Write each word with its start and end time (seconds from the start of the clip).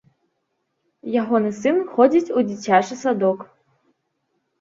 Ягоны 1.23 1.51
сын 1.57 1.77
ходзіць 1.97 2.33
у 2.39 2.45
дзіцячы 2.47 2.97
садок. 3.03 3.45